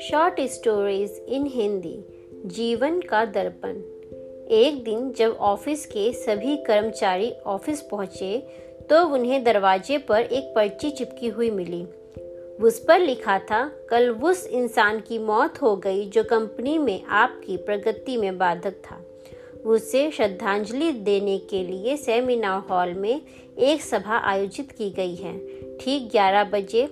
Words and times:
Short 0.00 0.40
stories 0.40 1.26
in 1.28 1.46
Hindi, 1.46 2.04
जीवन 2.46 3.00
का 3.00 3.24
दर्पण। 3.24 3.70
एक 4.48 4.84
दिन 4.84 5.12
जब 5.12 5.30
ऑफ़िस 5.30 5.86
के 5.86 6.12
सभी 6.12 6.56
कर्मचारी 6.56 7.32
ऑफ़िस 7.46 7.80
पहुँचे 7.80 8.46
तो 8.90 9.08
उन्हें 9.14 9.44
दरवाजे 9.44 9.98
पर 9.98 10.22
एक 10.22 10.52
पर्ची 10.56 10.90
चिपकी 10.90 11.28
हुई 11.28 11.50
मिली। 11.50 11.86
उस 12.62 12.84
पर 12.88 13.00
लिखा 13.00 13.38
था, 13.38 13.72
कल 13.88 14.10
उस 14.10 14.46
इंसान 14.46 15.00
की 15.00 15.18
मौत 15.18 15.62
हो 15.62 15.76
गई 15.76 16.08
जो 16.08 16.24
कंपनी 16.24 16.78
में 16.78 17.02
आपकी 17.02 17.56
प्रगति 17.56 18.16
में 18.16 18.38
बाधक 18.38 18.72
था। 18.72 19.04
उसे 19.66 20.10
श्रद्धांजलि 20.10 20.92
देने 20.92 21.38
के 21.38 21.64
लिए 21.64 21.96
सेमिनार 21.96 22.62
हॉल 22.70 22.94
में 22.94 23.20
एक 23.58 23.82
सभा 23.82 24.18
आयोजित 24.18 24.72
की 24.72 24.90
गई 24.90 25.14
है। 25.14 25.38
ठीक 25.78 26.10
11 26.12 26.44
बजे 26.44 26.86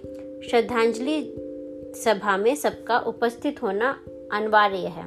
श्रद्धांजलि 0.51 1.35
सभा 1.97 2.37
में 2.37 2.55
सबका 2.55 2.99
उपस्थित 2.99 3.63
होना 3.63 3.91
अनिवार्य 4.33 4.77
है। 4.77 5.05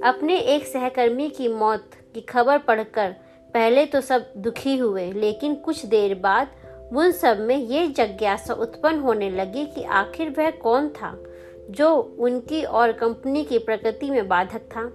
अपने 0.00 0.38
एक 0.38 0.66
सहकर्मी 0.66 1.28
की 1.28 1.48
मौत 1.48 1.90
की 2.14 2.20
खबर 2.20 2.58
पढ़कर 2.58 3.14
पहले 3.54 3.86
तो 3.86 4.00
सब 4.00 4.32
दुखी 4.36 4.76
हुए, 4.76 5.12
लेकिन 5.12 5.54
कुछ 5.54 5.86
देर 5.86 6.14
बाद 6.14 6.48
उन 6.96 7.12
सब 7.12 7.40
में 7.40 7.56
ये 7.56 7.86
जिज्ञासा 7.86 8.54
उत्पन्न 8.54 8.98
होने 8.98 9.30
लगी 9.30 9.66
कि 9.66 9.82
आखिर 9.82 10.30
वह 10.30 10.50
कौन 10.50 10.88
था, 10.88 11.24
जो 11.70 12.16
उनकी 12.18 12.62
और 12.62 12.92
कंपनी 12.92 13.44
की 13.44 13.58
प्रगति 13.58 14.10
में 14.10 14.28
बाधक 14.28 14.60
था। 14.60 14.92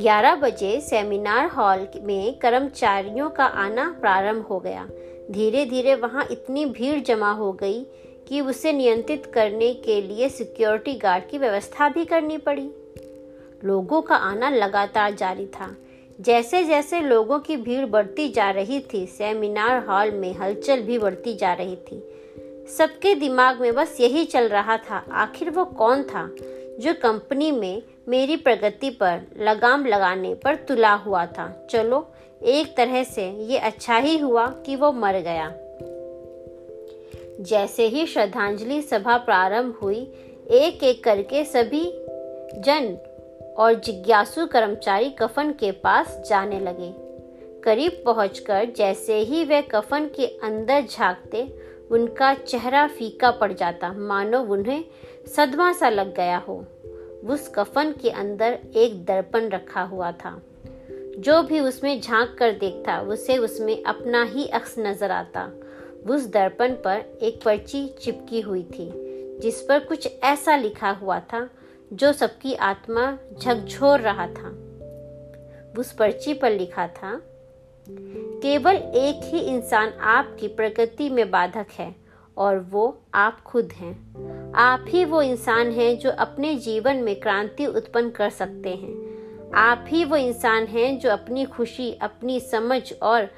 11 0.00 0.34
बजे 0.34 0.80
सेमिनार 0.80 1.48
हॉल 1.48 1.86
में 2.02 2.38
कर्मचारियों 2.38 3.30
का 3.30 3.44
आना 3.44 3.96
प्रारंभ 4.00 4.42
हो 4.42 4.58
गया। 4.58 4.88
धीरे 5.30 5.64
धीरे 5.66 5.94
वहाँ 5.94 6.26
इतनी 6.30 6.66
भीड़ 6.66 7.00
जमा 7.00 7.30
हो 7.32 7.52
गई 7.52 7.86
कि 8.28 8.40
उसे 8.40 8.72
नियंत्रित 8.72 9.26
करने 9.26 9.74
के 9.74 10.02
लिए 10.02 10.28
सिक्योरिटी 10.28 10.94
गार्ड 10.94 11.24
की 11.30 11.38
व्यवस्था 11.38 11.88
भी 11.88 12.04
करनी 12.04 12.38
पड़ी। 12.38 12.70
लोगों 13.64 14.02
का 14.02 14.16
आना 14.16 14.50
लगातार 14.50 15.14
जारी 15.14 15.46
था। 15.46 15.76
जैसे 16.20 16.64
जैसे 16.64 17.00
लोगों 17.00 17.38
की 17.38 17.56
भीड़ 17.56 17.86
बढ़ती 17.86 18.28
जा 18.28 18.50
रही 18.50 18.80
थी, 18.80 19.06
सेमिनार 19.06 19.86
हॉल 19.86 20.10
में 20.10 20.34
हलचल 20.34 20.82
भी 20.82 20.98
बढ़ती 20.98 21.34
जा 21.34 21.52
रही 21.52 21.76
थी। 21.76 22.02
सबके 22.78 23.14
दिमाग 23.14 23.60
में 23.60 23.74
बस 23.74 23.96
यही 24.00 24.24
चल 24.24 24.48
रहा 24.48 24.76
था, 24.76 25.04
आखिर 25.12 25.50
वो 25.50 25.64
कौन 25.64 26.02
था? 26.02 26.30
जो 26.80 26.94
कंपनी 26.94 27.50
में 27.50 27.82
मेरी 28.08 28.36
प्रगति 28.36 28.90
पर 28.90 29.20
लगाम 29.38 29.86
लगाने 29.86 30.34
पर 30.34 30.54
तुला 30.54 30.92
हुआ 30.92 31.26
था। 31.26 31.66
चलो, 31.70 32.12
एक 32.42 32.76
तरह 32.76 33.04
से 33.04 33.30
ये 33.30 33.58
अच्छा 33.58 33.96
ही 33.96 34.18
हुआ 34.18 34.46
कि 34.46 34.76
वो 34.76 34.92
मर 34.92 35.18
गया। 35.18 35.54
जैसे 37.40 37.86
ही 37.86 38.06
श्रद्धांजलि 38.06 38.82
सभा 38.82 39.16
प्रारंभ 39.16 39.78
हुई, 39.82 40.12
एक 40.50 40.82
एक 40.82 41.04
करके 41.04 41.44
सभी 41.44 41.92
जन 42.60 42.98
और 43.58 43.74
जिज्ञासु 43.74 44.46
कर्मचारी 44.46 45.10
कफन 45.10 45.50
के 45.50 45.70
पास 45.70 46.22
जाने 46.28 46.60
लगे। 46.60 47.06
करीब 47.62 48.02
पहुंचकर 48.04 48.68
जैसे 48.76 49.14
ही 49.14 49.44
वे 49.44 49.62
कफन 49.62 50.04
के 50.04 50.26
अंदर 50.26 50.84
झांकते 50.90 51.65
उनका 51.90 52.34
चेहरा 52.34 52.86
फीका 52.86 53.30
पड़ 53.30 53.52
जाता। 53.52 53.92
मानो 53.92 54.40
उन्हें 54.40 54.84
सदमा 55.36 55.72
सा 55.72 55.88
लग 55.88 56.14
गया 56.14 56.36
हो। 56.38 56.64
उस 57.24 57.52
कफन 57.54 57.92
के 57.92 58.10
अंदर 58.10 58.58
एक 58.76 59.04
दर्पण 59.04 59.48
रखा 59.48 59.82
हुआ 59.82 60.12
था। 60.12 60.42
जो 61.18 61.42
भी 61.42 61.60
उसमें 61.60 62.00
झाँक 62.00 62.36
कर 62.38 62.52
देखता, 62.52 63.00
उसे 63.00 63.38
उसमें 63.38 63.84
अपना 63.84 64.22
ही 64.22 64.46
अक्स 64.46 64.74
नज़र 64.78 65.10
आता। 65.10 65.50
उस 66.06 66.26
दर्पण 66.26 66.72
पर 66.72 67.18
एक 67.22 67.42
पर्ची 67.44 67.88
चिपकी 67.88 68.40
हुई 68.40 68.62
थी, 68.62 68.92
जिस 69.40 69.62
पर 69.62 69.78
कुछ 69.78 70.08
ऐसा 70.24 70.56
लिखा 70.56 70.90
हुआ 70.90 71.20
था, 71.20 71.50
जो 71.92 72.12
सबकी 72.12 72.54
आत्मा 72.54 73.18
झकझोर 73.42 74.00
रहा 74.00 74.26
था। 74.26 74.48
उस 75.78 75.92
पर्ची 75.92 76.34
पर 76.34 76.50
लिखा 76.50 76.86
था 76.86 77.22
केवल 78.46 78.74
एक 78.76 79.34
ही 79.34 79.40
इंसान 79.40 79.88
आपकी 79.88 80.48
प्रगति 80.48 81.10
में 81.10 81.30
बाधक 81.30 81.66
है, 81.78 81.96
और 82.36 82.58
वो 82.58 83.00
आप 83.14 83.40
खुद 83.40 83.72
हैं। 83.72 84.12
आप 84.52 84.84
ही 84.88 85.04
वो 85.04 85.22
इंसान 85.22 85.70
हैं 85.70 85.98
जो 85.98 86.10
अपने 86.10 86.54
जीवन 86.54 86.96
में 86.96 87.20
क्रांति 87.20 87.66
उत्पन्न 87.66 88.10
कर 88.10 88.30
सकते 88.30 88.70
हैं। 88.70 88.94
आप 89.54 89.84
ही 89.88 90.04
वो 90.04 90.16
इंसान 90.16 90.64
हैं 90.64 90.98
जो 90.98 91.10
अपनी 91.10 91.44
खुशी, 91.44 91.92
अपनी 91.92 92.40
समझ 92.40 92.92
और 93.02 93.28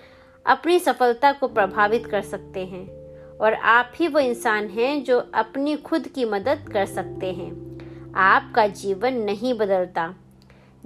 अपनी 0.47 0.79
सफलता 0.79 1.33
को 1.33 1.49
प्रभावित 1.49 2.07
कर 2.07 2.23
सकते 2.23 2.67
हैं। 2.67 2.89
और 3.37 3.55
आप 3.55 3.93
ही 3.97 4.09
वो 4.09 4.19
इंसान 4.19 4.67
हैं 4.67 5.05
जो 5.05 5.31
अपनी 5.35 5.77
खुद 5.77 6.09
की 6.09 6.25
मदद 6.25 6.71
कर 6.73 6.87
सकते 6.87 7.33
हैं। 7.33 7.79
आपका 8.15 8.67
जीवन 8.67 9.15
नहीं 9.15 9.55
बदलता। 9.55 10.15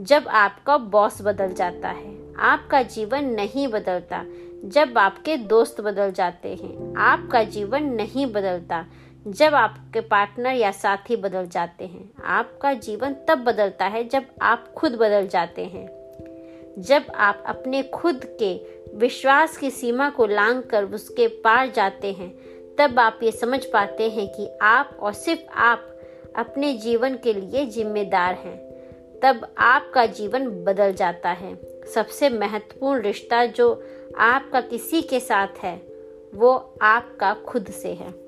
जब 0.01 0.29
आपका 0.29 0.77
बॉस 0.77 1.23
बदल 1.23 1.53
जाता 1.53 1.89
है। 1.89 2.22
आपका 2.39 2.83
जीवन 2.83 3.25
नहीं 3.25 3.69
बदलता 3.69 4.25
जब 4.65 4.99
आपके 4.99 5.37
दोस्त 5.37 5.81
बदल 5.81 6.13
जाते 6.13 6.49
हैं। 6.49 6.95
आपका 6.97 7.43
जीवन 7.43 7.83
नहीं 7.83 8.27
बदलता 8.27 8.87
जब 9.27 9.55
आपके 9.55 10.01
पार्टनर 10.01 10.53
या 10.53 10.71
साथी 10.71 11.17
बदल 11.17 11.47
जाते 11.47 11.87
हैं। 11.87 12.11
आपका 12.25 12.75
जीवन 12.75 13.17
तब 13.29 13.39
बदलता 13.39 13.85
है 13.85 14.09
जब 14.09 14.25
आप 14.43 14.73
खुद 14.73 14.93
बदल 14.93 15.27
जाते 15.27 15.65
हैं। 15.65 16.03
जब 16.79 17.07
आप 17.15 17.45
अपने 17.47 17.83
खुद 17.83 18.21
के 18.43 18.61
विश्वास 18.97 19.57
की 19.57 19.71
सीमा 19.71 20.11
को 20.11 20.27
लांग 20.27 20.63
कर 20.63 20.85
उसके 20.85 21.27
पार 21.27 21.71
जाते 21.71 22.13
हैं, 22.13 22.35
तब 22.79 22.99
आप 22.99 23.21
ये 23.23 23.33
समझ 23.33 23.65
पाते 23.65 24.11
हैं 24.11 24.29
कि 24.29 24.49
आप 24.63 24.97
और 25.01 25.13
सिर्फ़ 25.13 25.43
आप 25.55 25.89
अपने 26.37 26.73
जीवन 26.73 27.15
के 27.15 27.33
लिए 27.33 27.67
जिम्मेदार 27.67 28.35
हैं। 28.35 28.72
तब 29.23 29.55
आपका 29.59 30.07
जीवन 30.07 30.65
बदल 30.65 30.93
जाता 30.93 31.31
है। 31.31 31.55
सबसे 31.95 32.29
महत्वपूर्ण 32.29 33.03
रिश्ता 33.03 33.47
जो 33.47 33.85
आपका 34.19 34.61
किसी 34.61 35.03
के 35.03 35.21
साथ 35.21 35.49
है, 35.59 35.77
वो 36.35 36.79
आपका 36.83 37.35
खुद 37.35 37.67
से 37.67 37.89
है। 37.89 38.22